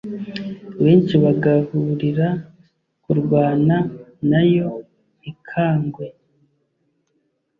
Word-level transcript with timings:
benshi 0.83 1.15
bagahururira 1.23 2.27
kurwana 3.03 3.77
na 4.29 4.41
yo 4.53 4.69
ntikangwe 5.17 6.05